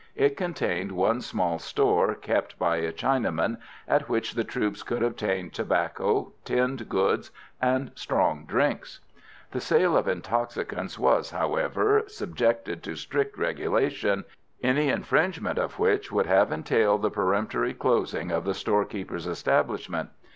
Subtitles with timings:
[0.15, 3.57] It contained one small store kept by a Chinaman,
[3.87, 7.29] at which the troops could obtain tobacco, tinned goods,
[7.61, 8.99] and strong drinks.
[9.51, 14.23] The sale of intoxicants was, however, subjected to strict regulation,
[14.63, 20.09] any infringement of which would have entailed the peremptory closing of the storekeeper's establishment.